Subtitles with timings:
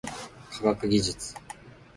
[0.49, 1.35] 科学技術